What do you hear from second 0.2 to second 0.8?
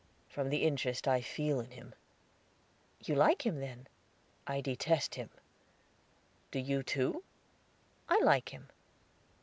"From the